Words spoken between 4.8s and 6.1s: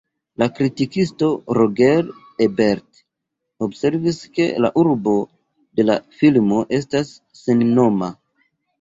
urbo de la